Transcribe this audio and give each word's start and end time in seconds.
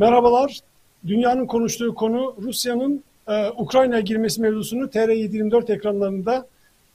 Merhabalar. 0.00 0.58
Dünyanın 1.06 1.46
konuştuğu 1.46 1.94
konu 1.94 2.34
Rusya'nın 2.42 3.04
e, 3.28 3.48
Ukrayna'ya 3.48 4.00
girmesi 4.00 4.40
mevzusunu 4.40 4.84
TR724 4.84 5.72
ekranlarında 5.72 6.46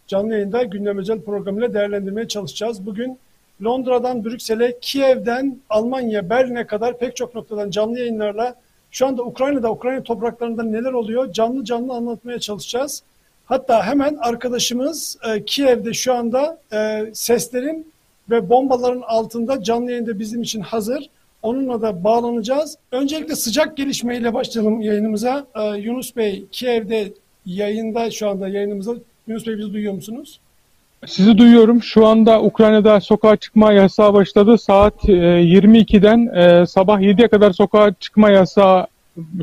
canlı 0.07 0.33
yayında 0.33 0.63
gündem 0.63 0.97
özel 0.97 1.21
programıyla 1.21 1.73
değerlendirmeye 1.73 2.28
çalışacağız. 2.28 2.85
Bugün 2.85 3.19
Londra'dan 3.63 4.26
Brüksel'e, 4.26 4.79
Kiev'den 4.81 5.60
Almanya, 5.69 6.29
Berlin'e 6.29 6.67
kadar 6.67 6.97
pek 6.97 7.15
çok 7.15 7.35
noktadan 7.35 7.69
canlı 7.69 7.99
yayınlarla 7.99 8.55
şu 8.91 9.08
anda 9.08 9.24
Ukrayna'da, 9.24 9.72
Ukrayna 9.72 10.03
topraklarında 10.03 10.63
neler 10.63 10.94
oluyor 10.94 11.33
canlı 11.33 11.63
canlı 11.63 11.94
anlatmaya 11.94 12.40
çalışacağız. 12.40 13.03
Hatta 13.46 13.83
hemen 13.83 14.15
arkadaşımız 14.15 15.17
e, 15.28 15.46
Kiev'de 15.46 15.94
şu 15.94 16.13
anda 16.13 16.59
e, 16.73 17.05
seslerin 17.13 17.91
ve 18.29 18.49
bombaların 18.49 19.03
altında 19.07 19.63
canlı 19.63 19.91
yayında 19.91 20.19
bizim 20.19 20.41
için 20.41 20.61
hazır. 20.61 21.09
Onunla 21.45 21.81
da 21.81 22.04
bağlanacağız. 22.04 22.77
Öncelikle 22.91 23.35
sıcak 23.35 23.77
gelişmeyle 23.77 24.34
başlayalım 24.34 24.81
yayınımıza. 24.81 25.45
Ee, 25.55 25.77
Yunus 25.77 26.16
Bey, 26.16 26.45
Kiev'de 26.52 27.13
yayında 27.45 28.12
şu 28.12 28.30
anda 28.30 28.48
yayınımızda. 28.48 28.94
Yunus 29.27 29.48
Bey 29.48 29.58
bizi 29.58 29.73
duyuyor 29.73 29.94
musunuz? 29.94 30.40
Sizi 31.05 31.38
duyuyorum. 31.38 31.84
Şu 31.84 32.05
anda 32.05 32.41
Ukrayna'da 32.41 33.02
sokağa 33.02 33.35
çıkma 33.35 33.73
yasağı 33.73 34.13
başladı. 34.13 34.58
Saat 34.58 35.09
e, 35.09 35.12
22'den 35.12 36.35
e, 36.35 36.66
sabah 36.66 37.02
7'ye 37.02 37.27
kadar 37.27 37.54
sokağa 37.54 37.93
çıkma 37.99 38.30
yasağı 38.30 38.88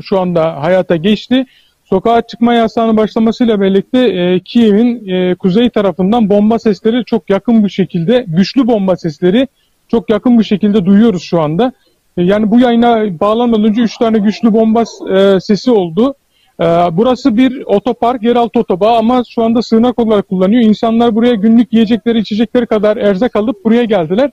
şu 0.01 0.19
anda 0.19 0.61
hayata 0.61 0.95
geçti. 0.95 1.45
Sokağa 1.85 2.21
çıkma 2.21 2.53
yasağının 2.53 2.97
başlamasıyla 2.97 3.61
birlikte 3.61 3.99
e, 3.99 4.39
Kiev'in 4.39 5.07
e, 5.07 5.35
kuzey 5.35 5.69
tarafından 5.69 6.29
bomba 6.29 6.59
sesleri 6.59 7.05
çok 7.05 7.29
yakın 7.29 7.65
bir 7.65 7.69
şekilde, 7.69 8.25
güçlü 8.27 8.67
bomba 8.67 8.95
sesleri 8.95 9.47
çok 9.87 10.09
yakın 10.09 10.39
bir 10.39 10.43
şekilde 10.43 10.85
duyuyoruz 10.85 11.23
şu 11.23 11.41
anda. 11.41 11.71
E, 12.17 12.23
yani 12.23 12.51
bu 12.51 12.59
yayına 12.59 13.19
bağlanmadan 13.19 13.63
önce 13.63 13.81
3 13.81 13.97
tane 13.97 14.17
güçlü 14.17 14.53
bomba 14.53 14.83
e, 15.15 15.39
sesi 15.39 15.71
oldu. 15.71 16.15
E, 16.59 16.65
burası 16.91 17.37
bir 17.37 17.63
otopark, 17.65 18.23
yeraltı 18.23 18.59
otobağı 18.59 18.97
ama 18.97 19.23
şu 19.29 19.43
anda 19.43 19.61
sığınak 19.61 19.99
olarak 19.99 20.29
kullanıyor. 20.29 20.61
İnsanlar 20.61 21.15
buraya 21.15 21.33
günlük 21.33 21.73
yiyecekleri, 21.73 22.19
içecekleri 22.19 22.65
kadar 22.65 22.97
erzak 22.97 23.35
alıp 23.35 23.65
buraya 23.65 23.83
geldiler. 23.83 24.31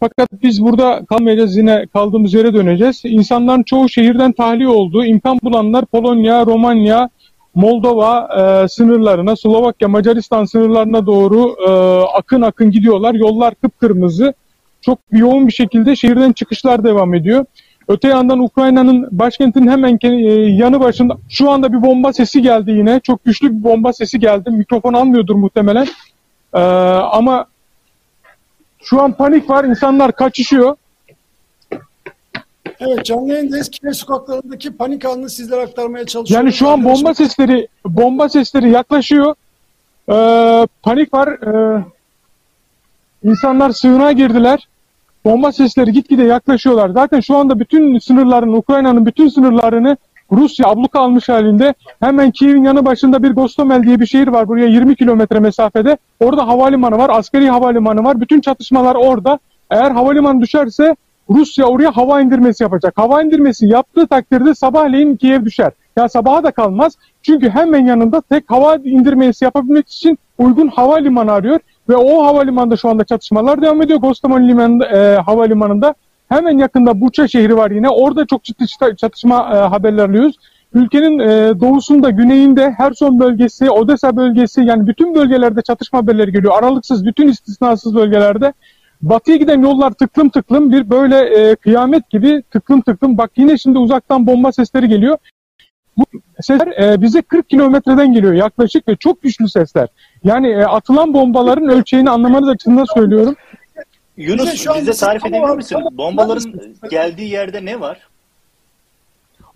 Fakat 0.00 0.28
biz 0.42 0.62
burada 0.62 1.04
kalmayacağız 1.08 1.56
yine 1.56 1.86
kaldığımız 1.92 2.34
yere 2.34 2.54
döneceğiz. 2.54 3.02
İnsanların 3.04 3.62
çoğu 3.62 3.88
şehirden 3.88 4.32
tahliye 4.32 4.68
oldu. 4.68 5.04
İmkan 5.04 5.38
bulanlar 5.42 5.86
Polonya, 5.86 6.46
Romanya, 6.46 7.08
Moldova 7.54 8.28
e, 8.38 8.68
sınırlarına, 8.68 9.36
Slovakya, 9.36 9.88
Macaristan 9.88 10.44
sınırlarına 10.44 11.06
doğru 11.06 11.56
e, 11.68 11.70
akın 12.16 12.42
akın 12.42 12.70
gidiyorlar. 12.70 13.14
Yollar 13.14 13.54
kıpkırmızı 13.54 14.34
çok 14.80 14.98
yoğun 15.12 15.46
bir 15.46 15.52
şekilde 15.52 15.96
şehirden 15.96 16.32
çıkışlar 16.32 16.84
devam 16.84 17.14
ediyor. 17.14 17.44
Öte 17.88 18.08
yandan 18.08 18.38
Ukrayna'nın 18.38 19.08
başkentinin 19.10 19.68
hemen 19.68 19.98
e, 20.02 20.08
yanı 20.52 20.80
başında 20.80 21.16
şu 21.28 21.50
anda 21.50 21.72
bir 21.72 21.82
bomba 21.82 22.12
sesi 22.12 22.42
geldi 22.42 22.70
yine. 22.70 23.00
Çok 23.00 23.24
güçlü 23.24 23.58
bir 23.58 23.64
bomba 23.64 23.92
sesi 23.92 24.20
geldi. 24.20 24.50
Mikrofon 24.50 24.92
almıyordur 24.92 25.34
muhtemelen. 25.34 25.86
Ee, 26.54 26.58
ama 26.58 27.46
şu 28.82 29.02
an 29.02 29.12
panik 29.12 29.50
var. 29.50 29.64
İnsanlar 29.64 30.12
kaçışıyor. 30.12 30.76
Evet 32.80 33.04
canlı 33.04 33.32
yayındayız. 33.32 33.70
Kiev 33.70 33.92
sokaklarındaki 33.92 34.76
panik 34.76 35.04
anını 35.04 35.30
sizlere 35.30 35.60
aktarmaya 35.60 36.06
çalışıyoruz. 36.06 36.44
Yani 36.44 36.52
şu 36.52 36.68
an 36.68 36.84
bomba 36.84 37.14
sesleri 37.14 37.68
bomba 37.84 38.28
sesleri 38.28 38.70
yaklaşıyor. 38.70 39.34
Ee, 40.08 40.66
panik 40.82 41.14
var. 41.14 41.28
Ee, 41.28 41.84
İnsanlar 43.24 43.70
sığınağa 43.70 44.12
girdiler. 44.12 44.68
Bomba 45.24 45.52
sesleri 45.52 45.92
gitgide 45.92 46.22
yaklaşıyorlar. 46.22 46.88
Zaten 46.88 47.20
şu 47.20 47.36
anda 47.36 47.60
bütün 47.60 47.98
sınırların, 47.98 48.52
Ukrayna'nın 48.52 49.06
bütün 49.06 49.28
sınırlarını 49.28 49.96
Rusya 50.32 50.68
abluka 50.68 51.00
almış 51.00 51.28
halinde. 51.28 51.74
Hemen 52.00 52.30
Kiev'in 52.30 52.64
yanı 52.64 52.84
başında 52.84 53.22
bir 53.22 53.30
Gostomel 53.30 53.82
diye 53.82 54.00
bir 54.00 54.06
şehir 54.06 54.28
var. 54.28 54.48
Buraya 54.48 54.66
20 54.66 54.96
kilometre 54.96 55.40
mesafede. 55.40 55.96
Orada 56.20 56.48
havalimanı 56.48 56.98
var, 56.98 57.10
askeri 57.12 57.50
havalimanı 57.50 58.04
var. 58.04 58.20
Bütün 58.20 58.40
çatışmalar 58.40 58.94
orada. 58.94 59.38
Eğer 59.70 59.90
havalimanı 59.90 60.40
düşerse 60.40 60.96
Rusya 61.30 61.66
oraya 61.66 61.96
hava 61.96 62.20
indirmesi 62.20 62.62
yapacak. 62.62 62.98
Hava 62.98 63.22
indirmesi 63.22 63.66
yaptığı 63.66 64.06
takdirde 64.06 64.54
sabahleyin 64.54 65.16
Kiev 65.16 65.44
düşer. 65.44 65.72
Ya 65.96 66.08
sabaha 66.08 66.44
da 66.44 66.50
kalmaz. 66.50 66.96
Çünkü 67.22 67.50
hemen 67.50 67.86
yanında 67.86 68.20
tek 68.20 68.50
hava 68.50 68.76
indirmesi 68.76 69.44
yapabilmek 69.44 69.88
için 69.88 70.18
uygun 70.38 70.68
havalimanı 70.68 71.32
arıyor. 71.32 71.60
Ve 71.88 71.96
o 71.96 72.24
havalimanında 72.24 72.76
şu 72.76 72.88
anda 72.88 73.04
çatışmalar 73.04 73.62
devam 73.62 73.82
ediyor. 73.82 73.98
Gostomon 73.98 74.48
limanında, 74.48 74.86
e, 74.86 75.16
havalimanında. 75.16 75.94
Hemen 76.28 76.58
yakında 76.58 77.00
Buça 77.00 77.28
şehri 77.28 77.56
var 77.56 77.70
yine. 77.70 77.88
Orada 77.88 78.26
çok 78.26 78.44
ciddi 78.44 78.66
çatışma 78.96 79.36
e, 79.36 79.56
haberler 79.56 80.08
alıyoruz. 80.08 80.36
Ülkenin 80.74 81.18
e, 81.18 81.60
doğusunda, 81.60 82.10
güneyinde, 82.10 82.70
Herson 82.70 83.20
bölgesi, 83.20 83.70
Odessa 83.70 84.16
bölgesi 84.16 84.60
yani 84.62 84.86
bütün 84.86 85.14
bölgelerde 85.14 85.62
çatışma 85.62 85.98
haberleri 85.98 86.32
geliyor. 86.32 86.52
Aralıksız, 86.58 87.06
bütün 87.06 87.28
istisnasız 87.28 87.94
bölgelerde. 87.94 88.52
Batıya 89.02 89.36
giden 89.36 89.62
yollar 89.62 89.90
tıklım 89.90 90.28
tıklım 90.28 90.72
bir 90.72 90.90
böyle 90.90 91.16
e, 91.18 91.56
kıyamet 91.56 92.10
gibi 92.10 92.42
tıklım 92.50 92.80
tıklım. 92.80 93.18
Bak 93.18 93.30
yine 93.36 93.58
şimdi 93.58 93.78
uzaktan 93.78 94.26
bomba 94.26 94.52
sesleri 94.52 94.88
geliyor. 94.88 95.18
Bu 95.96 96.04
sesler 96.40 96.66
e, 96.66 97.02
bize 97.02 97.22
40 97.22 97.48
kilometreden 97.48 98.12
geliyor 98.12 98.32
yaklaşık 98.32 98.88
ve 98.88 98.96
çok 98.96 99.22
güçlü 99.22 99.48
sesler. 99.48 99.88
Yani 100.24 100.48
e, 100.48 100.64
atılan 100.64 101.14
bombaların 101.14 101.68
ölçeğini 101.68 102.10
anlamanız 102.10 102.48
açısından 102.48 102.84
söylüyorum. 102.94 103.36
Yunus 104.16 104.52
bize, 104.54 104.74
bize 104.80 104.92
tarif 104.92 105.26
edebilir 105.26 105.56
misin? 105.56 105.78
Bombaların 105.92 106.52
geldiği 106.90 107.28
yerde 107.28 107.64
ne 107.64 107.80
var? 107.80 108.08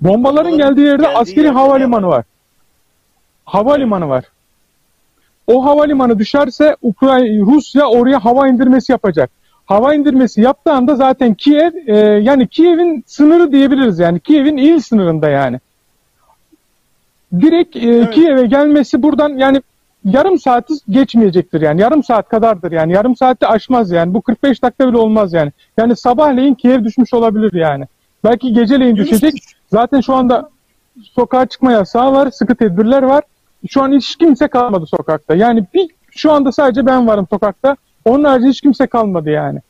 Bombaların, 0.00 0.25
Bombaların 0.25 0.59
geldiği 0.59 0.87
yerde 0.87 1.03
geldiği 1.03 1.17
askeri 1.17 1.45
yerde 1.45 1.59
havalimanı 1.59 2.06
var. 2.06 2.25
Havalimanı 3.45 4.09
var. 4.09 4.25
O 5.47 5.65
havalimanı 5.65 6.19
düşerse 6.19 6.77
Ukrayna, 6.83 7.47
Rusya 7.47 7.87
oraya 7.87 8.25
hava 8.25 8.49
indirmesi 8.49 8.93
yapacak. 8.93 9.31
Hava 9.66 9.95
indirmesi 9.95 10.41
yaptığı 10.41 10.72
anda 10.72 10.97
zaten 10.97 11.34
Kiev 11.34 11.72
e, 11.87 11.97
yani 11.99 12.49
Kiev'in 12.49 13.05
sınırı 13.06 13.53
diyebiliriz 13.53 13.99
yani 13.99 14.21
Kiev'in 14.21 14.56
il 14.56 14.81
sınırında 14.81 15.28
yani. 15.28 15.61
Direkt 17.41 17.77
e, 17.77 17.81
evet. 17.81 18.15
Kiev'e 18.15 18.47
gelmesi 18.47 19.03
buradan 19.03 19.28
yani 19.28 19.62
yarım 20.05 20.39
saati 20.39 20.75
geçmeyecektir 20.91 21.61
yani. 21.61 21.81
Yarım 21.81 22.03
saat 22.03 22.28
kadardır 22.28 22.72
yani. 22.72 22.93
Yarım 22.93 23.17
saatte 23.17 23.47
aşmaz 23.47 23.91
yani. 23.91 24.15
Bu 24.15 24.22
45 24.22 24.62
dakika 24.62 24.89
bile 24.89 24.97
olmaz 24.97 25.33
yani. 25.33 25.53
Yani 25.78 25.97
sabahleyin 25.97 26.55
Kiev 26.55 26.84
düşmüş 26.84 27.15
olabilir 27.15 27.53
yani. 27.53 27.84
Belki 28.25 28.53
geceleyin 28.53 28.97
düşecek. 28.97 29.34
Zaten 29.72 30.00
şu 30.00 30.15
anda 30.15 30.50
sokağa 31.03 31.47
çıkma 31.47 31.72
yasağı 31.72 32.12
var. 32.12 32.31
Sıkı 32.31 32.55
tedbirler 32.55 33.03
var. 33.03 33.25
Şu 33.69 33.83
an 33.83 33.93
hiç 33.93 34.16
kimse 34.16 34.49
kalmadı 34.49 34.87
sokakta. 34.87 35.34
Yani 35.34 35.66
bir, 35.75 35.91
şu 36.11 36.33
anda 36.33 36.53
sadece 36.53 36.87
ben 36.87 37.06
varım 37.06 37.27
sokakta. 37.31 37.77
Onun 38.05 38.25
harici 38.25 38.49
hiç 38.49 38.61
kimse 38.61 38.87
kalmadı 38.87 39.31
yani. 39.31 39.61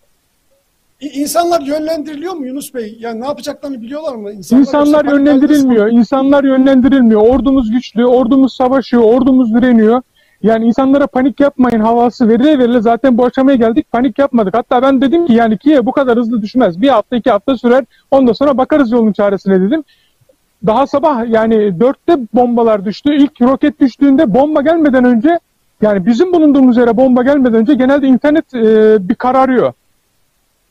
İnsanlar 1.00 1.60
yönlendiriliyor 1.60 2.34
mu 2.34 2.46
Yunus 2.46 2.74
Bey? 2.74 2.96
Yani 3.00 3.20
ne 3.20 3.26
yapacaklarını 3.26 3.82
biliyorlar 3.82 4.14
mı? 4.14 4.32
İnsanlar, 4.32 4.60
İnsanlar 4.60 5.04
yönlendirilmiyor. 5.04 5.86
İnsanlar 5.86 6.44
yönlendirilmiyor. 6.44 7.20
Ordumuz 7.20 7.70
güçlü, 7.70 8.06
ordumuz 8.06 8.56
savaşıyor, 8.56 9.02
ordumuz 9.02 9.54
direniyor. 9.54 10.02
Yani 10.42 10.66
insanlara 10.66 11.06
panik 11.06 11.40
yapmayın 11.40 11.80
havası 11.80 12.28
verile 12.28 12.58
verile 12.58 12.80
zaten 12.80 13.18
bu 13.18 13.26
aşamaya 13.26 13.56
geldik 13.56 13.92
panik 13.92 14.18
yapmadık. 14.18 14.54
Hatta 14.54 14.82
ben 14.82 15.00
dedim 15.00 15.26
ki 15.26 15.32
yani 15.32 15.58
Kiev 15.58 15.86
bu 15.86 15.92
kadar 15.92 16.18
hızlı 16.18 16.42
düşmez. 16.42 16.80
Bir 16.82 16.88
hafta 16.88 17.16
iki 17.16 17.30
hafta 17.30 17.56
sürer 17.56 17.84
ondan 18.10 18.32
sonra 18.32 18.58
bakarız 18.58 18.92
yolun 18.92 19.12
çaresine 19.12 19.60
dedim. 19.60 19.84
Daha 20.66 20.86
sabah 20.86 21.28
yani 21.28 21.80
dörtte 21.80 22.16
bombalar 22.34 22.84
düştü. 22.84 23.14
İlk 23.14 23.42
roket 23.42 23.80
düştüğünde 23.80 24.34
bomba 24.34 24.62
gelmeden 24.62 25.04
önce 25.04 25.38
yani 25.82 26.06
bizim 26.06 26.32
bulunduğumuz 26.32 26.76
yere 26.76 26.96
bomba 26.96 27.22
gelmeden 27.22 27.54
önce 27.54 27.74
genelde 27.74 28.06
internet 28.06 28.54
e, 28.54 28.96
bir 29.08 29.14
kararıyor. 29.14 29.72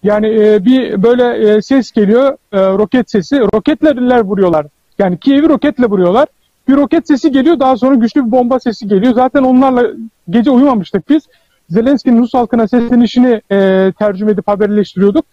Yani 0.03 0.27
e, 0.27 0.65
bir 0.65 1.03
böyle 1.03 1.55
e, 1.55 1.61
ses 1.61 1.91
geliyor 1.91 2.37
e, 2.51 2.59
roket 2.59 3.11
sesi. 3.11 3.39
Roketlerler 3.39 4.19
vuruyorlar. 4.19 4.65
Yani 4.99 5.17
Kiev'i 5.17 5.49
roketle 5.49 5.85
vuruyorlar. 5.85 6.27
Bir 6.67 6.75
roket 6.75 7.07
sesi 7.07 7.31
geliyor 7.31 7.59
daha 7.59 7.77
sonra 7.77 7.95
güçlü 7.95 8.25
bir 8.25 8.31
bomba 8.31 8.59
sesi 8.59 8.87
geliyor. 8.87 9.13
Zaten 9.13 9.43
onlarla 9.43 9.83
gece 10.29 10.51
uyumamıştık 10.51 11.09
biz. 11.09 11.23
Zelenski'nin 11.69 12.21
Rus 12.21 12.33
halkına 12.33 12.67
seslenişini 12.67 13.41
e, 13.51 13.91
tercüme 13.99 14.31
edip 14.31 14.47
haberleştiriyorduk. 14.47 15.25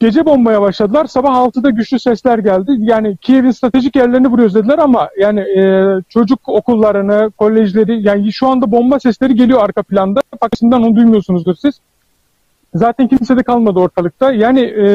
Gece 0.00 0.26
bombaya 0.26 0.62
başladılar. 0.62 1.04
Sabah 1.04 1.30
6'da 1.30 1.70
güçlü 1.70 1.98
sesler 1.98 2.38
geldi. 2.38 2.72
Yani 2.78 3.16
Kiev'in 3.16 3.50
stratejik 3.50 3.96
yerlerini 3.96 4.28
vuruyoruz 4.28 4.54
dediler 4.54 4.78
ama 4.78 5.08
yani 5.18 5.40
e, 5.40 5.86
çocuk 6.08 6.48
okullarını, 6.48 7.30
kolejleri 7.30 8.02
yani 8.02 8.32
şu 8.32 8.48
anda 8.48 8.72
bomba 8.72 9.00
sesleri 9.00 9.34
geliyor 9.34 9.62
arka 9.62 9.82
planda. 9.82 10.20
Pakistan 10.40 10.72
onu 10.72 10.96
duymuyorsunuzdur 10.96 11.54
siz. 11.54 11.80
Zaten 12.76 13.08
kimse 13.08 13.36
de 13.36 13.42
kalmadı 13.42 13.78
ortalıkta. 13.78 14.32
Yani 14.32 14.60
e, 14.60 14.86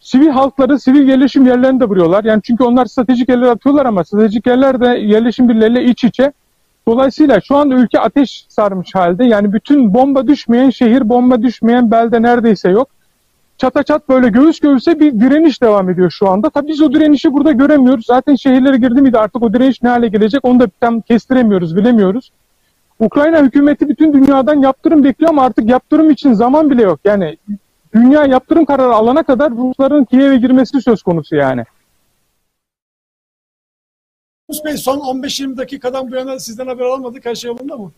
sivil 0.00 0.28
halkları 0.28 0.78
sivil 0.78 1.08
yerleşim 1.08 1.46
yerlerini 1.46 1.80
de 1.80 1.84
vuruyorlar. 1.84 2.24
Yani 2.24 2.40
çünkü 2.44 2.64
onlar 2.64 2.86
stratejik 2.86 3.28
yerler 3.28 3.46
atıyorlar 3.46 3.86
ama 3.86 4.04
stratejik 4.04 4.46
yerler 4.46 4.80
de 4.80 4.86
yerleşim 4.86 5.48
birleriyle 5.48 5.84
iç 5.84 6.04
içe. 6.04 6.32
Dolayısıyla 6.88 7.40
şu 7.40 7.56
anda 7.56 7.74
ülke 7.74 8.00
ateş 8.00 8.46
sarmış 8.48 8.94
halde. 8.94 9.24
Yani 9.24 9.52
bütün 9.52 9.94
bomba 9.94 10.26
düşmeyen 10.26 10.70
şehir, 10.70 11.08
bomba 11.08 11.42
düşmeyen 11.42 11.90
belde 11.90 12.22
neredeyse 12.22 12.70
yok. 12.70 12.88
çata 13.58 13.82
çat 13.82 14.08
böyle 14.08 14.28
göğüs 14.28 14.60
göğüse 14.60 15.00
bir 15.00 15.20
direniş 15.20 15.62
devam 15.62 15.90
ediyor 15.90 16.10
şu 16.10 16.28
anda. 16.28 16.50
Tabii 16.50 16.68
biz 16.68 16.82
o 16.82 16.92
direnişi 16.92 17.32
burada 17.32 17.52
göremiyoruz. 17.52 18.06
Zaten 18.06 18.34
şehirlere 18.34 18.76
girdi 18.76 19.02
miydi 19.02 19.18
artık 19.18 19.42
o 19.42 19.52
direniş 19.52 19.82
ne 19.82 19.88
hale 19.88 20.08
gelecek 20.08 20.44
onu 20.44 20.60
da 20.60 20.68
tam 20.80 21.00
kestiremiyoruz, 21.00 21.76
bilemiyoruz. 21.76 22.30
Ukrayna 23.00 23.42
hükümeti 23.42 23.88
bütün 23.88 24.12
dünyadan 24.12 24.62
yaptırım 24.62 25.04
bekliyor 25.04 25.30
ama 25.30 25.42
artık 25.42 25.68
yaptırım 25.68 26.10
için 26.10 26.32
zaman 26.32 26.70
bile 26.70 26.82
yok. 26.82 27.00
Yani 27.04 27.36
dünya 27.94 28.24
yaptırım 28.24 28.64
kararı 28.64 28.94
alana 28.94 29.22
kadar 29.22 29.50
Rusların 29.50 30.04
Kiev'e 30.04 30.36
girmesi 30.36 30.82
söz 30.82 31.02
konusu 31.02 31.36
yani. 31.36 31.64
Yunus 34.48 34.64
Bey 34.64 34.76
son 34.76 34.98
15-20 34.98 35.56
dakikadan 35.56 36.10
bu 36.10 36.16
yana 36.16 36.38
sizden 36.38 36.66
haber 36.66 36.84
almadık. 36.84 37.26
Her 37.26 37.34
şey 37.34 37.48
yolunda 37.48 37.76
mı? 37.76 37.90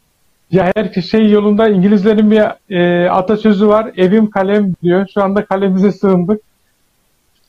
Ya 0.51 0.73
her 0.77 1.03
şey 1.03 1.31
yolunda. 1.31 1.69
İngilizlerin 1.69 2.31
bir 2.31 2.43
e, 2.71 3.11
atasözü 3.11 3.69
var. 3.69 3.93
Evim 3.97 4.31
kalem 4.31 4.75
diyor. 4.83 5.07
Şu 5.15 5.23
anda 5.23 5.45
kalemize 5.45 5.93
sığındık. 5.93 6.41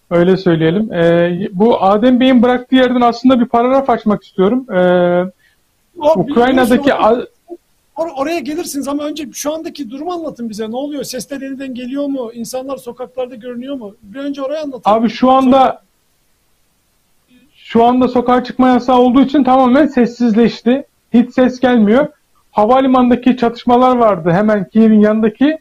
Öyle 0.10 0.38
söyleyelim. 0.38 0.94
E, 0.94 1.50
bu 1.52 1.84
Adem 1.84 2.20
Bey'in 2.20 2.44
bıraktığı 2.44 2.76
yerden 2.76 3.02
aslında 3.02 3.40
bir 3.40 3.46
paragraf 3.46 3.90
açmak 3.90 4.24
istiyorum. 4.24 4.72
E, 4.72 4.80
o, 6.00 6.20
Ukrayna'daki... 6.20 6.94
Or 7.96 8.08
oraya 8.18 8.40
gelirsiniz 8.40 8.88
ama 8.88 9.04
önce 9.04 9.28
şu 9.34 9.54
andaki 9.54 9.90
durumu 9.90 10.14
anlatın 10.14 10.50
bize. 10.50 10.72
Ne 10.72 10.76
oluyor? 10.76 11.04
Sesler 11.04 11.42
yeniden 11.42 11.74
geliyor 11.74 12.06
mu? 12.06 12.32
İnsanlar 12.34 12.78
sokaklarda 12.78 13.36
görünüyor 13.36 13.76
mu? 13.76 13.96
Bir 14.04 14.20
önce 14.20 14.42
oraya 14.42 14.62
anlatın. 14.62 14.92
Abi 14.92 15.10
şu 15.10 15.32
anda 15.32 15.82
şu 17.56 17.84
anda 17.84 18.08
sokağa 18.08 18.44
çıkma 18.44 18.70
yasağı 18.70 19.00
olduğu 19.00 19.22
için 19.22 19.44
tamamen 19.44 19.88
sessizleşti. 19.88 20.84
Hiç 21.14 21.34
ses 21.34 21.60
gelmiyor. 21.60 22.08
Havalimanındaki 22.52 23.38
çatışmalar 23.38 23.96
vardı 23.98 24.32
hemen 24.32 24.70
Kiev'in 24.70 25.00
yanındaki. 25.00 25.58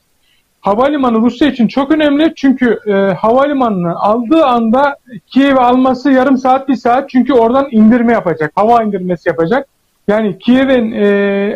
Havalimanı 0.60 1.16
Rusya 1.16 1.48
için 1.48 1.68
çok 1.68 1.90
önemli 1.90 2.32
çünkü 2.36 2.78
e, 2.86 2.92
havalimanını 2.92 4.00
aldığı 4.00 4.44
anda 4.44 4.96
Kiev'i 5.26 5.60
alması 5.60 6.10
yarım 6.10 6.38
saat 6.38 6.68
bir 6.68 6.74
saat 6.74 7.10
çünkü 7.10 7.32
oradan 7.32 7.68
indirme 7.70 8.12
yapacak. 8.12 8.52
Hava 8.54 8.82
indirmesi 8.82 9.28
yapacak. 9.28 9.68
Yani 10.08 10.38
Kiev'in 10.38 10.92
e, 10.92 11.06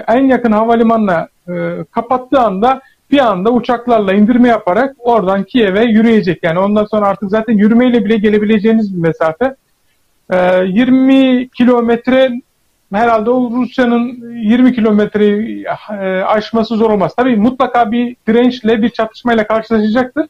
en 0.09 0.25
yakın 0.25 0.53
havalimanına 0.53 1.29
e, 1.49 1.53
kapattığı 1.91 2.41
anda 2.41 2.81
bir 3.11 3.19
anda 3.19 3.51
uçaklarla 3.51 4.13
indirme 4.13 4.49
yaparak 4.49 4.97
oradan 4.99 5.45
Kiev'e 5.45 5.85
yürüyecek. 5.85 6.43
Yani 6.43 6.59
ondan 6.59 6.85
sonra 6.85 7.07
artık 7.07 7.31
zaten 7.31 7.53
yürümeyle 7.53 8.05
bile 8.05 8.17
gelebileceğiniz 8.17 8.97
bir 8.97 9.01
mesafe. 9.01 9.55
20 10.31 11.15
ee, 11.15 11.49
kilometre 11.49 12.31
herhalde 12.93 13.31
o 13.31 13.51
Rusya'nın 13.51 14.33
20 14.35 14.75
kilometreyi 14.75 15.65
e, 15.91 16.23
aşması 16.23 16.77
zor 16.77 16.91
olmaz. 16.91 17.13
Tabii 17.17 17.37
mutlaka 17.37 17.93
bir 17.93 18.17
dirençle, 18.29 18.83
bir 18.83 18.89
çatışmayla 18.89 19.47
karşılaşacaktır. 19.47 20.27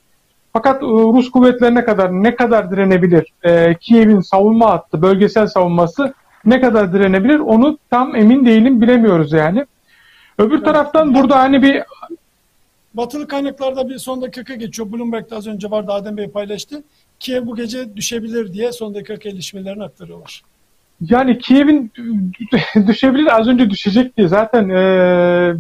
Fakat 0.52 0.82
e, 0.82 0.86
Rus 0.86 1.30
kuvvetlerine 1.30 1.84
kadar 1.84 2.12
ne 2.12 2.36
kadar 2.36 2.70
direnebilir? 2.70 3.32
E, 3.42 3.74
Kiev'in 3.74 4.20
savunma 4.20 4.70
hattı, 4.70 5.02
bölgesel 5.02 5.46
savunması 5.46 6.14
ne 6.46 6.60
kadar 6.60 6.92
direnebilir? 6.92 7.38
Onu 7.38 7.78
tam 7.90 8.16
emin 8.16 8.46
değilim, 8.46 8.80
bilemiyoruz 8.80 9.32
yani. 9.32 9.66
Öbür 10.38 10.64
taraftan 10.64 11.14
burada 11.14 11.38
hani 11.38 11.62
bir 11.62 11.82
Batılı 12.96 13.28
kaynaklarda 13.28 13.88
bir 13.88 13.98
son 13.98 14.22
dakika 14.22 14.54
geçiyor. 14.54 14.92
Bloomberg'de 14.92 15.34
az 15.34 15.46
önce 15.46 15.70
vardı 15.70 15.92
Adem 15.92 16.16
Bey 16.16 16.28
paylaştı. 16.28 16.82
Kiev 17.20 17.46
bu 17.46 17.56
gece 17.56 17.96
düşebilir 17.96 18.52
diye 18.52 18.72
son 18.72 18.94
dakika 18.94 19.14
gelişmelerini 19.14 19.84
aktarıyorlar. 19.84 20.42
Yani 21.00 21.38
Kiev'in 21.38 21.92
düşebilir 22.86 23.40
az 23.40 23.48
önce 23.48 23.70
düşecekti 23.70 24.28
zaten 24.28 24.68
e, 24.68 24.80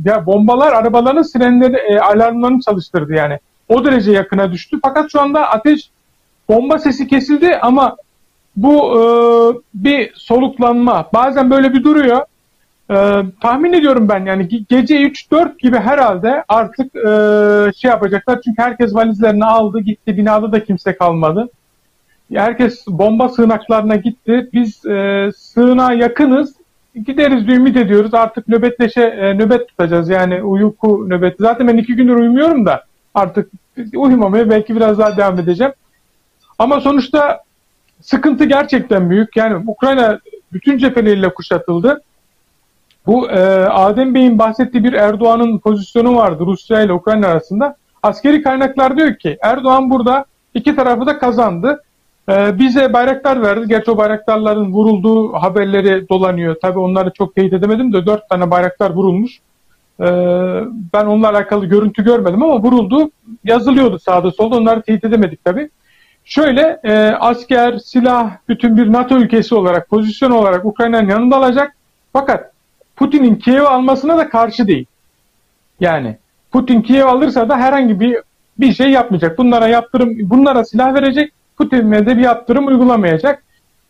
ya 0.04 0.26
bombalar 0.26 0.72
arabaların 0.72 1.22
sirenleri 1.22 1.76
e, 1.76 1.98
alarmlarını 1.98 2.60
çalıştırdı 2.60 3.14
yani 3.14 3.38
o 3.68 3.84
derece 3.84 4.12
yakına 4.12 4.52
düştü 4.52 4.78
fakat 4.82 5.12
şu 5.12 5.20
anda 5.20 5.50
ateş 5.50 5.90
bomba 6.48 6.78
sesi 6.78 7.08
kesildi 7.08 7.56
ama 7.56 7.96
bu 8.56 9.00
e, 9.00 9.02
bir 9.74 10.12
soluklanma 10.14 11.10
bazen 11.14 11.50
böyle 11.50 11.72
bir 11.74 11.84
duruyor 11.84 12.20
e, 12.90 13.22
tahmin 13.40 13.72
ediyorum 13.72 14.08
ben 14.08 14.26
yani 14.26 14.48
gece 14.68 15.02
3-4 15.02 15.58
gibi 15.58 15.76
herhalde 15.76 16.44
artık 16.48 16.96
e, 16.96 17.72
şey 17.76 17.90
yapacaklar. 17.90 18.40
Çünkü 18.44 18.62
herkes 18.62 18.94
valizlerini 18.94 19.44
aldı 19.44 19.80
gitti. 19.80 20.16
Binada 20.16 20.52
da 20.52 20.64
kimse 20.64 20.96
kalmadı. 20.96 21.48
Herkes 22.34 22.86
bomba 22.88 23.28
sığınaklarına 23.28 23.96
gitti. 23.96 24.50
Biz 24.52 24.86
e, 24.86 25.30
sığınağa 25.36 25.92
yakınız. 25.92 26.54
Gideriz 27.06 27.46
diye 27.46 27.56
ümit 27.56 27.76
ediyoruz. 27.76 28.14
Artık 28.14 28.48
nöbetleşe 28.48 29.02
e, 29.02 29.34
nöbet 29.34 29.68
tutacağız. 29.68 30.08
Yani 30.08 30.42
uyku 30.42 31.10
nöbeti. 31.10 31.36
Zaten 31.38 31.68
ben 31.68 31.76
iki 31.76 31.96
gündür 31.96 32.16
uyumuyorum 32.16 32.66
da 32.66 32.84
artık 33.14 33.50
uyumamaya 33.96 34.50
belki 34.50 34.76
biraz 34.76 34.98
daha 34.98 35.16
devam 35.16 35.38
edeceğim. 35.38 35.72
Ama 36.58 36.80
sonuçta 36.80 37.40
sıkıntı 38.00 38.44
gerçekten 38.44 39.10
büyük. 39.10 39.36
Yani 39.36 39.64
Ukrayna 39.66 40.20
bütün 40.52 40.78
cepheleriyle 40.78 41.34
kuşatıldı. 41.34 42.02
Bu 43.06 43.30
e, 43.30 43.40
Adem 43.64 44.14
Bey'in 44.14 44.38
bahsettiği 44.38 44.84
bir 44.84 44.92
Erdoğan'ın 44.92 45.58
pozisyonu 45.58 46.16
vardı 46.16 46.44
Rusya 46.46 46.80
ile 46.80 46.92
Ukrayna 46.92 47.28
arasında. 47.28 47.76
Askeri 48.02 48.42
kaynaklar 48.42 48.96
diyor 48.96 49.14
ki 49.18 49.38
Erdoğan 49.42 49.90
burada 49.90 50.24
iki 50.54 50.76
tarafı 50.76 51.06
da 51.06 51.18
kazandı. 51.18 51.82
E, 52.28 52.58
bize 52.58 52.92
bayraklar 52.92 53.42
verdi. 53.42 53.68
Gerçi 53.68 53.90
o 53.90 53.96
bayraktarların 53.96 54.72
vurulduğu 54.72 55.32
haberleri 55.32 56.08
dolanıyor. 56.08 56.56
Tabii 56.62 56.78
onları 56.78 57.10
çok 57.10 57.34
teyit 57.34 57.52
edemedim 57.52 57.92
de 57.92 58.06
dört 58.06 58.28
tane 58.28 58.50
bayraktar 58.50 58.90
vurulmuş. 58.90 59.38
E, 60.00 60.06
ben 60.94 61.06
onunla 61.06 61.30
alakalı 61.30 61.66
görüntü 61.66 62.04
görmedim 62.04 62.42
ama 62.42 62.62
vuruldu. 62.62 63.10
Yazılıyordu 63.44 63.98
sağda 63.98 64.30
solda. 64.30 64.56
Onları 64.56 64.82
teyit 64.82 65.04
edemedik 65.04 65.44
tabii. 65.44 65.70
Şöyle 66.26 66.80
e, 66.84 66.92
asker, 67.20 67.78
silah, 67.78 68.36
bütün 68.48 68.76
bir 68.76 68.92
NATO 68.92 69.18
ülkesi 69.18 69.54
olarak, 69.54 69.88
pozisyon 69.88 70.30
olarak 70.30 70.64
Ukrayna'nın 70.64 71.08
yanında 71.08 71.36
alacak. 71.36 71.76
Fakat 72.12 72.52
Putin'in 72.96 73.36
Kiev 73.36 73.62
almasına 73.62 74.18
da 74.18 74.28
karşı 74.28 74.66
değil. 74.66 74.86
Yani 75.80 76.16
Putin 76.52 76.82
Kiev 76.82 77.06
alırsa 77.06 77.48
da 77.48 77.56
herhangi 77.56 78.00
bir 78.00 78.16
bir 78.58 78.72
şey 78.72 78.90
yapmayacak. 78.90 79.38
Bunlara 79.38 79.68
yaptırım, 79.68 80.30
bunlara 80.30 80.64
silah 80.64 80.94
verecek. 80.94 81.32
Putin'e 81.58 82.06
de 82.06 82.16
bir 82.16 82.22
yaptırım 82.22 82.66
uygulamayacak. 82.66 83.42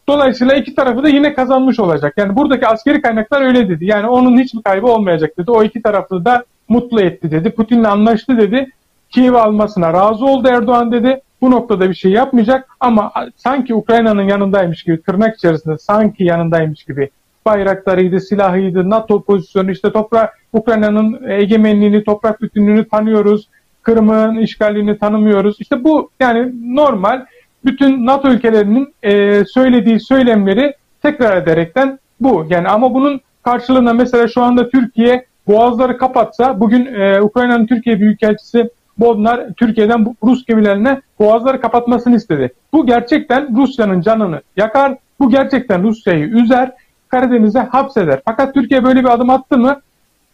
Dolayısıyla 0.08 0.54
iki 0.54 0.74
tarafı 0.74 1.02
da 1.02 1.08
yine 1.08 1.34
kazanmış 1.34 1.80
olacak. 1.80 2.14
Yani 2.16 2.36
buradaki 2.36 2.66
askeri 2.66 3.02
kaynaklar 3.02 3.42
öyle 3.42 3.68
dedi. 3.68 3.84
Yani 3.84 4.08
onun 4.08 4.38
hiçbir 4.38 4.62
kaybı 4.62 4.86
olmayacak 4.86 5.38
dedi. 5.38 5.50
O 5.50 5.62
iki 5.62 5.82
tarafı 5.82 6.24
da 6.24 6.44
mutlu 6.68 7.00
etti 7.00 7.30
dedi. 7.30 7.50
Putin'le 7.50 7.84
anlaştı 7.84 8.38
dedi. 8.38 8.70
Kiev 9.10 9.34
almasına 9.34 9.92
razı 9.92 10.24
oldu 10.26 10.48
Erdoğan 10.48 10.92
dedi. 10.92 11.20
Bu 11.40 11.50
noktada 11.50 11.90
bir 11.90 11.94
şey 11.94 12.12
yapmayacak 12.12 12.68
ama 12.80 13.12
sanki 13.36 13.74
Ukrayna'nın 13.74 14.22
yanındaymış 14.22 14.82
gibi 14.82 15.02
tırnak 15.02 15.36
içerisinde 15.36 15.78
sanki 15.78 16.24
yanındaymış 16.24 16.84
gibi 16.84 17.10
bayraklarıydı, 17.46 18.20
silahıydı, 18.20 18.90
NATO 18.90 19.22
pozisyonu, 19.22 19.70
işte 19.70 19.92
toprak 19.92 20.38
Ukrayna'nın 20.52 21.28
egemenliğini, 21.28 22.04
toprak 22.04 22.42
bütünlüğünü 22.42 22.88
tanıyoruz. 22.88 23.48
Kırım'ın 23.82 24.36
işgalini 24.36 24.98
tanımıyoruz. 24.98 25.56
İşte 25.60 25.84
bu 25.84 26.10
yani 26.20 26.52
normal 26.74 27.26
bütün 27.64 28.06
NATO 28.06 28.28
ülkelerinin 28.28 28.94
e, 29.02 29.44
söylediği 29.44 30.00
söylemleri 30.00 30.74
tekrar 31.02 31.36
ederekten 31.36 31.98
bu. 32.20 32.46
Yani 32.50 32.68
ama 32.68 32.94
bunun 32.94 33.20
karşılığında 33.42 33.92
mesela 33.92 34.28
şu 34.28 34.42
anda 34.42 34.68
Türkiye 34.68 35.26
boğazları 35.46 35.98
kapatsa 35.98 36.60
bugün 36.60 36.86
e, 36.86 37.20
Ukrayna'nın 37.20 37.66
Türkiye 37.66 38.00
Büyükelçisi 38.00 38.70
Bodnar 38.98 39.52
Türkiye'den 39.56 40.14
Rus 40.24 40.44
gemilerine 40.44 41.00
boğazları 41.18 41.60
kapatmasını 41.60 42.16
istedi. 42.16 42.52
Bu 42.72 42.86
gerçekten 42.86 43.56
Rusya'nın 43.56 44.00
canını 44.00 44.40
yakar. 44.56 44.96
Bu 45.20 45.30
gerçekten 45.30 45.82
Rusya'yı 45.82 46.24
üzer. 46.26 46.72
Karadeniz'e 47.08 47.60
hapseder. 47.60 48.20
Fakat 48.24 48.54
Türkiye 48.54 48.84
böyle 48.84 49.00
bir 49.00 49.14
adım 49.14 49.30
attı 49.30 49.58
mı 49.58 49.80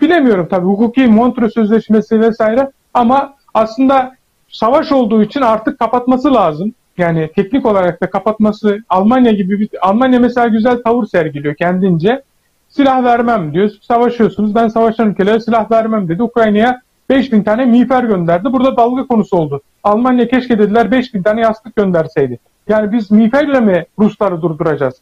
bilemiyorum 0.01 0.47
tabii 0.51 0.67
hukuki 0.67 1.07
Montreux 1.07 1.55
Sözleşmesi 1.55 2.21
vesaire 2.21 2.71
ama 2.95 3.35
aslında 3.55 4.15
savaş 4.49 4.93
olduğu 4.93 5.23
için 5.23 5.41
artık 5.41 5.79
kapatması 5.79 6.35
lazım. 6.35 6.75
Yani 6.99 7.31
teknik 7.37 7.67
olarak 7.67 8.03
da 8.03 8.11
kapatması 8.11 8.79
Almanya 8.89 9.33
gibi 9.33 9.61
bir 9.61 9.69
Almanya 9.81 10.21
mesela 10.21 10.49
güzel 10.49 10.83
tavır 10.83 11.07
sergiliyor 11.07 11.55
kendince. 11.55 12.23
Silah 12.69 13.05
vermem 13.05 13.55
diyor. 13.55 13.71
Savaşıyorsunuz. 13.81 14.55
Ben 14.55 14.69
savaşan 14.69 15.11
ülkelere 15.11 15.41
silah 15.41 15.71
vermem 15.71 16.09
dedi. 16.09 16.23
Ukrayna'ya 16.23 16.81
5000 17.13 17.43
tane 17.43 17.65
miğfer 17.65 18.05
gönderdi. 18.05 18.53
Burada 18.53 18.77
dalga 18.77 19.07
konusu 19.07 19.37
oldu. 19.37 19.63
Almanya 19.85 20.29
keşke 20.29 20.59
dediler 20.59 20.91
5000 20.91 21.23
tane 21.23 21.41
yastık 21.41 21.77
gönderseydi. 21.77 22.39
Yani 22.69 22.93
biz 22.93 23.11
miğferle 23.11 23.61
mi 23.61 23.87
Rusları 23.99 24.43
durduracağız 24.43 24.95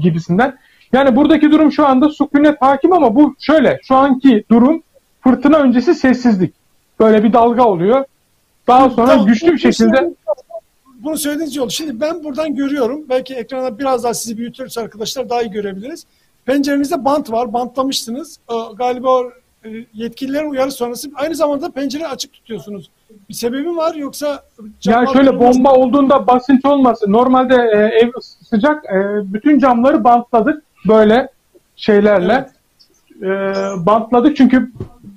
gibisinden. 0.00 0.58
Yani 0.92 1.16
buradaki 1.16 1.50
durum 1.50 1.72
şu 1.72 1.86
anda 1.86 2.08
sükunet 2.08 2.62
hakim 2.62 2.92
ama 2.92 3.14
bu 3.14 3.34
şöyle 3.38 3.80
şu 3.82 3.96
anki 3.96 4.44
durum 4.50 4.82
fırtına 5.20 5.56
öncesi 5.58 5.94
sessizlik. 5.94 6.54
Böyle 7.00 7.24
bir 7.24 7.32
dalga 7.32 7.64
oluyor. 7.64 8.04
Daha 8.66 8.90
sonra 8.90 9.06
tamam, 9.06 9.26
güçlü 9.26 9.52
bir 9.52 9.58
şekilde 9.58 10.14
bunu 11.04 11.18
söylediğiniz 11.18 11.56
yol. 11.56 11.68
Şimdi 11.68 12.00
ben 12.00 12.24
buradan 12.24 12.54
görüyorum. 12.54 13.04
Belki 13.08 13.34
ekrana 13.34 13.78
biraz 13.78 14.04
daha 14.04 14.14
sizi 14.14 14.38
büyütürse 14.38 14.80
arkadaşlar 14.80 15.30
daha 15.30 15.42
iyi 15.42 15.50
görebiliriz. 15.50 16.06
Pencerenizde 16.44 17.04
bant 17.04 17.32
var. 17.32 17.52
Bantlamışsınız. 17.52 18.38
Galiba 18.76 19.22
yetkililerin 19.92 20.50
uyarı 20.50 20.70
sonrası 20.70 21.10
aynı 21.14 21.34
zamanda 21.34 21.70
pencere 21.70 22.06
açık 22.06 22.32
tutuyorsunuz. 22.32 22.90
Bir 23.28 23.34
sebebi 23.34 23.76
var 23.76 23.94
yoksa? 23.94 24.42
Ya 24.84 25.04
şöyle 25.12 25.40
bomba 25.40 25.72
olduğunda 25.72 26.26
basınç 26.26 26.64
olması. 26.64 27.12
Normalde 27.12 27.54
e, 27.54 27.78
ev 27.78 28.10
sıcak. 28.50 28.84
E, 28.84 28.98
bütün 29.34 29.58
camları 29.58 30.04
bantladık 30.04 30.62
böyle 30.88 31.28
şeylerle. 31.76 32.48
Evet. 33.22 33.56
E, 33.76 33.86
bantladık 33.86 34.36
çünkü 34.36 34.72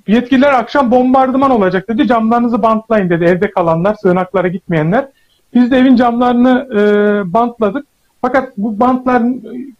yetkililer 0.08 0.52
akşam 0.52 0.90
bombardıman 0.90 1.50
olacak 1.50 1.88
dedi. 1.88 2.08
Camlarınızı 2.08 2.62
bantlayın 2.62 3.10
dedi 3.10 3.24
evde 3.24 3.50
kalanlar, 3.50 3.94
sığınaklara 3.94 4.48
gitmeyenler. 4.48 5.08
Biz 5.54 5.70
de 5.70 5.78
evin 5.78 5.96
camlarını 5.96 6.68
e, 6.74 7.32
bantladık. 7.32 7.86
Fakat 8.20 8.52
bu 8.56 8.80
bantlar 8.80 9.22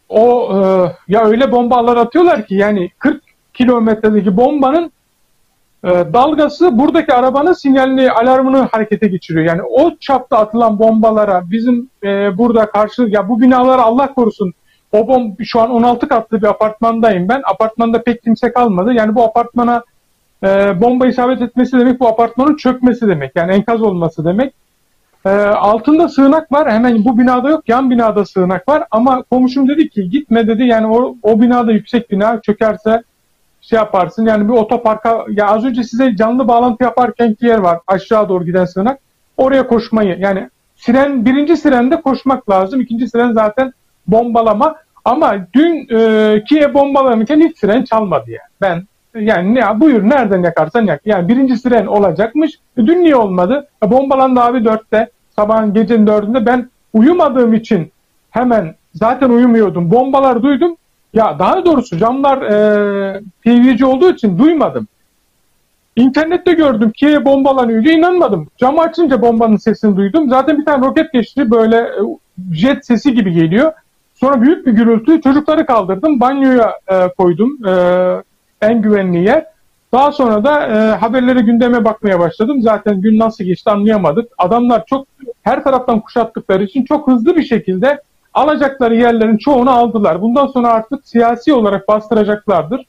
o 0.09 0.53
e, 0.57 0.61
ya 1.09 1.25
öyle 1.25 1.53
bombalar 1.53 1.97
atıyorlar 1.97 2.47
ki 2.47 2.55
yani 2.55 2.91
40 2.99 3.23
kilometredeki 3.55 4.37
bombanın 4.37 4.93
e, 5.85 5.89
dalgası 5.89 6.79
buradaki 6.79 7.15
arabanın 7.15 7.53
sinyalini, 7.53 8.11
alarmını 8.11 8.59
harekete 8.59 9.09
geçiriyor. 9.09 9.45
Yani 9.45 9.63
o 9.63 9.97
çapta 10.01 10.39
atılan 10.39 10.79
bombalara 10.79 11.43
bizim 11.51 11.91
e, 12.05 12.39
burada 12.39 12.67
karşı 12.67 13.03
ya 13.03 13.29
bu 13.29 13.41
binalara 13.41 13.83
Allah 13.83 14.15
korusun 14.15 14.55
o 14.93 15.09
bom 15.09 15.35
şu 15.45 15.61
an 15.61 15.71
16 15.71 16.09
katlı 16.09 16.43
bir 16.43 16.47
apartmandayım 16.47 17.29
ben. 17.29 17.43
Apartmanda 17.45 18.03
pek 18.03 18.23
kimse 18.23 18.53
kalmadı. 18.53 18.93
Yani 18.93 19.15
bu 19.15 19.23
apartmana 19.25 19.85
e, 20.43 20.81
bomba 20.81 21.07
isabet 21.07 21.43
etmesi 21.43 21.79
demek 21.79 22.01
bu 22.01 22.09
apartmanın 22.09 22.57
çökmesi 22.57 23.09
demek. 23.09 23.33
Yani 23.35 23.53
enkaz 23.53 23.83
olması 23.83 24.25
demek. 24.25 24.55
E, 25.27 25.31
altında 25.41 26.09
sığınak 26.09 26.53
var. 26.53 26.73
Hemen 26.73 27.05
bu 27.05 27.19
binada 27.19 27.51
yok. 27.51 27.69
Yan 27.69 27.91
binada 27.91 28.25
sığınak 28.25 28.69
var. 28.69 28.85
Ama 28.91 29.23
komşum 29.23 29.69
dedi 29.69 29.89
ki 29.89 30.11
gitme 30.11 30.47
dedi. 30.47 30.63
Yani 30.63 30.87
o, 30.87 31.17
o 31.23 31.41
binada 31.41 31.73
yüksek 31.73 32.11
bina 32.11 32.41
çökerse 32.41 33.03
şey 33.63 33.77
yaparsın. 33.77 34.27
Yani 34.27 34.49
bir 34.49 34.53
otoparka 34.53 35.25
ya 35.31 35.47
az 35.47 35.65
önce 35.65 35.85
size 35.85 36.17
canlı 36.17 36.49
bağlantı 36.49 36.85
yaparken 36.85 37.35
ki 37.35 37.47
yer 37.47 37.59
var. 37.59 37.79
Aşağı 37.87 38.29
doğru 38.29 38.45
giden 38.45 38.65
sığınak. 38.65 38.99
Oraya 39.37 39.67
koşmayı 39.67 40.19
yani 40.19 40.51
siren 40.77 41.25
birinci 41.25 41.57
sirende 41.57 42.01
koşmak 42.01 42.51
lazım. 42.51 42.81
İkinci 42.81 43.09
siren 43.09 43.33
zaten 43.33 43.73
bombalama. 44.07 44.77
Ama 45.05 45.37
dün 45.55 45.89
e, 45.91 46.45
Kiev 46.49 46.75
bombalanırken 46.75 47.41
hiç 47.41 47.59
siren 47.59 47.85
çalmadı 47.85 48.31
yani. 48.31 48.51
Ben 48.61 48.83
yani 49.15 49.55
ne 49.55 49.81
buyur 49.81 50.03
nereden 50.11 50.43
yakarsan 50.43 50.87
yak. 50.87 51.01
Yani 51.05 51.29
birinci 51.29 51.57
siren 51.57 51.87
olacakmış. 51.87 52.53
E, 52.77 52.87
dün 52.87 53.05
niye 53.05 53.17
olmadı? 53.17 53.69
E, 53.85 53.91
bombalandı 53.91 54.41
abi 54.41 54.65
dörtte. 54.65 55.11
Sabahın 55.37 55.75
gecenin 55.75 56.07
dördünde 56.07 56.47
ben 56.47 56.71
uyumadığım 56.93 57.55
için 57.55 57.93
hemen 58.31 58.75
zaten 58.95 59.31
uyumuyordum. 59.31 59.91
Bombalar 59.91 60.43
duydum. 60.43 60.77
Ya 61.15 61.39
daha 61.39 61.65
doğrusu 61.65 61.99
camlar 61.99 62.43
e, 62.43 63.21
PVC 63.43 63.87
olduğu 63.87 64.13
için 64.13 64.39
duymadım. 64.39 64.89
İnternette 65.97 66.53
gördüm 66.53 66.91
ki 66.91 67.25
bombalanıyor 67.25 67.85
inanmadım. 67.85 68.49
Camı 68.57 68.81
açınca 68.81 69.23
bombanın 69.23 69.57
sesini 69.57 69.97
duydum. 69.97 70.29
Zaten 70.29 70.59
bir 70.59 70.65
tane 70.65 70.87
roket 70.87 71.13
geçti 71.13 71.51
böyle 71.51 71.77
e, 71.77 72.01
jet 72.53 72.87
sesi 72.87 73.15
gibi 73.15 73.33
geliyor. 73.33 73.73
Sonra 74.15 74.43
büyük 74.43 74.67
bir 74.67 74.73
gürültü 74.73 75.21
çocukları 75.21 75.67
kaldırdım 75.67 76.21
banyoya 76.21 76.79
e, 76.93 77.09
koydum 77.09 77.59
e, 77.67 77.73
en 78.61 78.83
güvenli 78.83 79.25
yer. 79.25 79.47
Daha 79.93 80.13
sonra 80.13 80.45
da 80.45 80.67
e, 80.67 80.97
haberlere 80.97 81.41
gündeme 81.41 81.85
bakmaya 81.85 82.21
başladım. 82.21 82.63
Zaten 82.63 83.01
gün 83.01 83.19
nasıl 83.19 83.45
geçti 83.45 83.71
anlayamadık. 83.71 84.33
Adamlar 84.39 84.85
çok 84.87 85.07
her 85.43 85.65
taraftan 85.65 86.01
kuşattıkları 86.01 86.65
için 86.65 86.85
çok 86.85 87.09
hızlı 87.09 87.37
bir 87.37 87.43
şekilde 87.43 88.03
alacakları 88.35 88.97
yerlerin 88.97 89.37
çoğunu 89.37 89.71
aldılar. 89.71 90.23
Bundan 90.23 90.47
sonra 90.47 90.69
artık 90.69 91.09
siyasi 91.09 91.55
olarak 91.55 91.89
bastıracaklardır. 91.89 92.87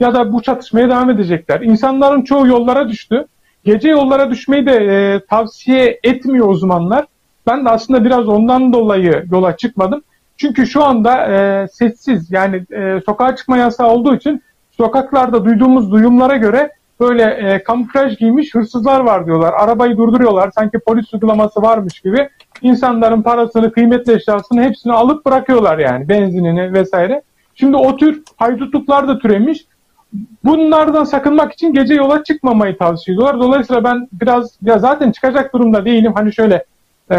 Ya 0.00 0.14
da 0.14 0.32
bu 0.32 0.42
çatışmaya 0.42 0.88
devam 0.88 1.10
edecekler. 1.10 1.60
İnsanların 1.60 2.22
çoğu 2.22 2.46
yollara 2.46 2.88
düştü. 2.88 3.26
Gece 3.64 3.88
yollara 3.88 4.30
düşmeyi 4.30 4.66
de 4.66 4.72
e, 4.72 5.20
tavsiye 5.26 6.00
etmiyor 6.02 6.48
uzmanlar. 6.48 7.04
Ben 7.46 7.64
de 7.64 7.70
aslında 7.70 8.04
biraz 8.04 8.28
ondan 8.28 8.72
dolayı 8.72 9.24
yola 9.32 9.56
çıkmadım. 9.56 10.02
Çünkü 10.36 10.66
şu 10.66 10.84
anda 10.84 11.26
e, 11.26 11.68
sessiz 11.68 12.32
yani 12.32 12.64
e, 12.72 13.00
sokağa 13.06 13.36
çıkma 13.36 13.56
yasağı 13.56 13.88
olduğu 13.88 14.16
için 14.16 14.42
sokaklarda 14.70 15.44
duyduğumuz 15.44 15.90
duyumlara 15.90 16.36
göre 16.36 16.70
böyle 17.00 17.22
e, 17.22 17.62
kamuflaj 17.62 18.18
giymiş 18.18 18.54
hırsızlar 18.54 19.00
var 19.00 19.26
diyorlar. 19.26 19.52
Arabayı 19.52 19.96
durduruyorlar 19.96 20.50
sanki 20.54 20.78
polis 20.78 21.14
uygulaması 21.14 21.62
varmış 21.62 22.00
gibi. 22.00 22.28
İnsanların 22.62 23.22
parasını, 23.22 23.72
kıymetli 23.72 24.12
eşyasını 24.12 24.62
hepsini 24.62 24.92
alıp 24.92 25.26
bırakıyorlar 25.26 25.78
yani 25.78 26.08
benzinini 26.08 26.72
vesaire. 26.72 27.22
Şimdi 27.54 27.76
o 27.76 27.96
tür 27.96 28.22
haydutluklar 28.36 29.08
da 29.08 29.18
türemiş. 29.18 29.64
Bunlardan 30.44 31.04
sakınmak 31.04 31.52
için 31.52 31.72
gece 31.72 31.94
yola 31.94 32.24
çıkmamayı 32.24 32.78
tavsiye 32.78 33.14
ediyorlar. 33.14 33.40
Dolayısıyla 33.40 33.84
ben 33.84 34.08
biraz 34.12 34.58
ya 34.62 34.78
zaten 34.78 35.12
çıkacak 35.12 35.54
durumda 35.54 35.84
değilim. 35.84 36.12
Hani 36.14 36.34
şöyle 36.34 36.64
e, 37.10 37.16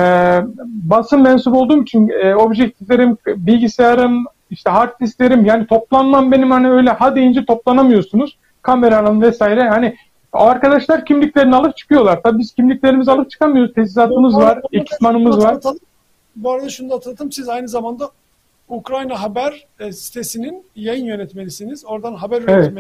basın 0.66 1.22
mensubu 1.22 1.60
olduğum 1.60 1.82
için 1.82 2.10
e, 2.10 2.36
objektiflerim, 2.36 3.18
bilgisayarım, 3.28 4.26
işte 4.50 4.70
hard 4.70 5.00
disklerim 5.02 5.46
yani 5.46 5.68
toplanmam 5.68 6.32
benim 6.32 6.52
hani 6.52 6.70
öyle 6.70 6.90
ha 6.90 7.16
deyince 7.16 7.46
toplanamıyorsunuz. 7.46 8.38
Kameranın 8.66 9.22
vesaire 9.22 9.70
hani 9.70 9.96
arkadaşlar 10.34 11.06
kimliklerini 11.06 11.56
alıp 11.56 11.78
çıkıyorlar. 11.78 12.22
Tabii 12.24 12.40
biz 12.40 12.54
kimliklerimizi 12.54 13.12
alıp 13.12 13.32
çıkamıyoruz. 13.32 13.74
Tesisatımız 13.74 14.38
var, 14.38 14.62
ekipmanımız 14.72 15.44
var. 15.44 15.58
Bu 16.36 16.52
arada 16.52 16.70
şunu 16.70 16.90
da 16.90 16.96
hatırlatayım. 16.96 17.32
Siz 17.32 17.50
aynı 17.50 17.68
zamanda 17.68 18.10
Ukrayna 18.70 19.22
Haber 19.22 19.68
e, 19.80 19.92
sitesinin 19.92 20.64
yayın 20.76 21.06
yönetmenisiniz. 21.06 21.86
Oradan 21.86 22.14
haber 22.14 22.42
evet. 22.48 22.74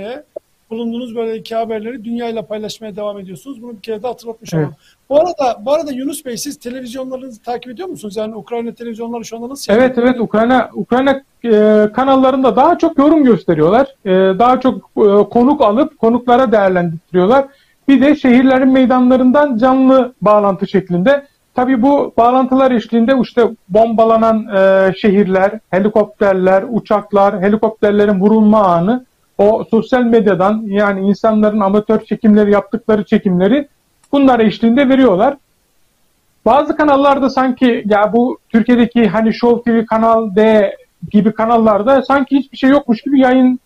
Bulunduğunuz 0.69 1.15
böyle 1.15 1.37
iki 1.37 1.55
haberleri 1.55 2.03
dünyayla 2.03 2.41
paylaşmaya 2.45 2.95
devam 2.95 3.19
ediyorsunuz. 3.19 3.61
Bunu 3.61 3.73
bir 3.73 3.81
kere 3.81 4.03
de 4.03 4.07
hatırlatmış 4.07 4.53
evet. 4.53 4.63
olalım. 4.63 4.75
Bu 5.09 5.19
arada, 5.19 5.65
bu 5.65 5.73
arada 5.73 5.91
Yunus 5.91 6.25
Bey 6.25 6.37
siz 6.37 6.59
televizyonlarınızı 6.59 7.41
takip 7.41 7.71
ediyor 7.71 7.87
musunuz? 7.87 8.17
Yani 8.17 8.35
Ukrayna 8.35 8.73
televizyonları 8.73 9.25
şu 9.25 9.37
anda 9.37 9.49
nasıl? 9.49 9.73
Evet 9.73 9.97
evet 9.97 10.19
Ukrayna 10.19 10.69
Ukrayna 10.73 11.21
e, 11.45 11.89
kanallarında 11.93 12.55
daha 12.55 12.77
çok 12.77 12.97
yorum 12.97 13.23
gösteriyorlar. 13.23 13.95
E, 14.05 14.39
daha 14.39 14.59
çok 14.59 14.77
e, 14.77 15.29
konuk 15.29 15.61
alıp 15.61 15.99
konuklara 15.99 16.51
değerlendiriyorlar. 16.51 17.45
Bir 17.87 18.01
de 18.01 18.15
şehirlerin 18.15 18.71
meydanlarından 18.73 19.57
canlı 19.57 20.13
bağlantı 20.21 20.67
şeklinde. 20.67 21.27
Tabii 21.55 21.81
bu 21.81 22.13
bağlantılar 22.17 22.71
eşliğinde 22.71 23.13
işte 23.21 23.49
bombalanan 23.69 24.47
e, 24.55 24.93
şehirler, 24.97 25.59
helikopterler, 25.69 26.63
uçaklar, 26.69 27.41
helikopterlerin 27.41 28.19
vurulma 28.19 28.63
anı 28.63 29.05
o 29.37 29.63
sosyal 29.71 30.03
medyadan 30.03 30.63
yani 30.65 31.07
insanların 31.07 31.59
amatör 31.59 31.99
çekimleri 31.99 32.51
yaptıkları 32.51 33.03
çekimleri 33.03 33.67
bunlar 34.11 34.39
eşliğinde 34.39 34.89
veriyorlar. 34.89 35.37
Bazı 36.45 36.75
kanallarda 36.75 37.29
sanki 37.29 37.83
ya 37.85 38.13
bu 38.13 38.37
Türkiye'deki 38.49 39.07
hani 39.07 39.33
Show 39.33 39.71
TV 39.71 39.85
Kanal 39.85 40.35
D 40.35 40.71
gibi 41.11 41.33
kanallarda 41.33 42.01
sanki 42.01 42.37
hiçbir 42.37 42.57
şey 42.57 42.69
yokmuş 42.69 43.01
gibi 43.01 43.19
yayın 43.19 43.59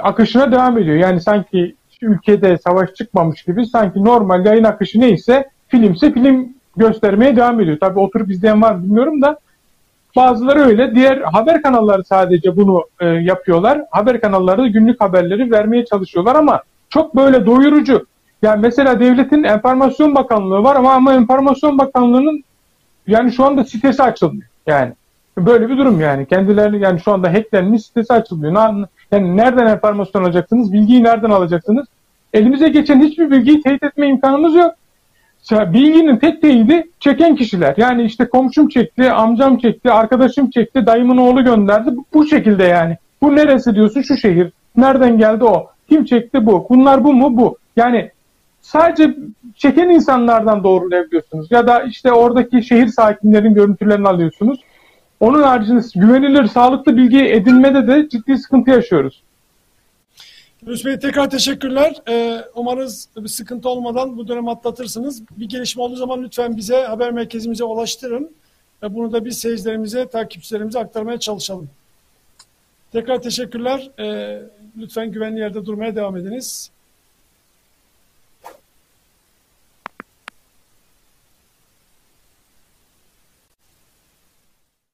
akışına 0.00 0.52
devam 0.52 0.78
ediyor. 0.78 0.96
Yani 0.96 1.20
sanki 1.20 1.74
ülkede 2.02 2.58
savaş 2.58 2.94
çıkmamış 2.94 3.42
gibi 3.42 3.66
sanki 3.66 4.04
normal 4.04 4.46
yayın 4.46 4.64
akışı 4.64 5.00
neyse 5.00 5.48
filmse 5.68 6.12
film 6.12 6.48
göstermeye 6.76 7.36
devam 7.36 7.60
ediyor. 7.60 7.78
Tabii 7.80 7.98
oturup 7.98 8.30
izleyen 8.30 8.62
var 8.62 8.84
bilmiyorum 8.84 9.22
da 9.22 9.38
bazıları 10.16 10.60
öyle. 10.60 10.94
Diğer 10.94 11.18
haber 11.18 11.62
kanalları 11.62 12.04
sadece 12.04 12.56
bunu 12.56 12.84
e, 13.00 13.06
yapıyorlar. 13.06 13.82
Haber 13.90 14.20
kanalları 14.20 14.68
günlük 14.68 15.00
haberleri 15.00 15.50
vermeye 15.50 15.84
çalışıyorlar 15.84 16.34
ama 16.34 16.62
çok 16.88 17.16
böyle 17.16 17.46
doyurucu. 17.46 18.06
Yani 18.42 18.60
mesela 18.60 19.00
devletin 19.00 19.42
enformasyon 19.42 20.14
bakanlığı 20.14 20.62
var 20.62 20.76
ama 20.76 20.92
ama 20.92 21.14
enformasyon 21.14 21.78
bakanlığının 21.78 22.44
yani 23.06 23.32
şu 23.32 23.44
anda 23.44 23.64
sitesi 23.64 24.02
açılmıyor. 24.02 24.48
Yani 24.66 24.92
böyle 25.38 25.68
bir 25.68 25.78
durum 25.78 26.00
yani. 26.00 26.26
Kendileri 26.26 26.78
yani 26.80 27.00
şu 27.00 27.12
anda 27.12 27.32
hacklenmiş 27.32 27.82
sitesi 27.82 28.12
açılmıyor. 28.12 28.86
Yani 29.12 29.36
nereden 29.36 29.66
enformasyon 29.66 30.24
alacaksınız? 30.24 30.72
Bilgiyi 30.72 31.04
nereden 31.04 31.30
alacaksınız? 31.30 31.86
Elimize 32.32 32.68
geçen 32.68 33.00
hiçbir 33.00 33.30
bilgiyi 33.30 33.62
teyit 33.62 33.82
etme 33.82 34.08
imkanımız 34.08 34.54
yok. 34.54 34.74
Bilginin 35.50 36.16
tek 36.16 36.42
teyidi 36.42 36.90
çeken 37.00 37.36
kişiler. 37.36 37.74
Yani 37.76 38.02
işte 38.02 38.28
komşum 38.28 38.68
çekti, 38.68 39.10
amcam 39.10 39.58
çekti, 39.58 39.92
arkadaşım 39.92 40.50
çekti, 40.50 40.86
dayımın 40.86 41.16
oğlu 41.16 41.44
gönderdi. 41.44 41.90
Bu, 42.14 42.26
şekilde 42.26 42.64
yani. 42.64 42.96
Bu 43.22 43.36
neresi 43.36 43.74
diyorsun? 43.74 44.02
Şu 44.02 44.16
şehir. 44.16 44.52
Nereden 44.76 45.18
geldi 45.18 45.44
o? 45.44 45.70
Kim 45.88 46.04
çekti 46.04 46.46
bu? 46.46 46.66
Bunlar 46.70 47.04
bu 47.04 47.12
mu? 47.12 47.36
Bu. 47.36 47.56
Yani 47.76 48.10
sadece 48.60 49.14
çeken 49.56 49.88
insanlardan 49.88 50.64
doğrulayabiliyorsunuz. 50.64 51.50
Ya 51.50 51.66
da 51.66 51.82
işte 51.82 52.12
oradaki 52.12 52.62
şehir 52.62 52.86
sakinlerin 52.86 53.54
görüntülerini 53.54 54.08
alıyorsunuz. 54.08 54.60
Onun 55.20 55.42
haricinde 55.42 55.80
güvenilir, 55.94 56.46
sağlıklı 56.46 56.96
bilgi 56.96 57.24
edinmede 57.24 57.86
de 57.86 58.08
ciddi 58.08 58.38
sıkıntı 58.38 58.70
yaşıyoruz. 58.70 59.22
Yunus 60.66 60.84
Bey 60.84 60.98
tekrar 60.98 61.30
teşekkürler. 61.30 61.96
Ee, 62.08 62.44
umarız 62.54 63.08
bir 63.16 63.28
sıkıntı 63.28 63.68
olmadan 63.68 64.16
bu 64.16 64.28
dönem 64.28 64.48
atlatırsınız. 64.48 65.22
Bir 65.30 65.48
gelişme 65.48 65.82
olduğu 65.82 65.96
zaman 65.96 66.22
lütfen 66.22 66.56
bize 66.56 66.82
haber 66.82 67.10
merkezimize 67.10 67.64
ulaştırın. 67.64 68.30
Ve 68.82 68.94
bunu 68.94 69.12
da 69.12 69.24
biz 69.24 69.38
seyircilerimize, 69.38 70.08
takipçilerimize 70.08 70.78
aktarmaya 70.78 71.20
çalışalım. 71.20 71.70
Tekrar 72.92 73.22
teşekkürler. 73.22 73.90
Ee, 73.98 74.42
lütfen 74.78 75.12
güvenli 75.12 75.40
yerde 75.40 75.66
durmaya 75.66 75.96
devam 75.96 76.16
ediniz. 76.16 76.70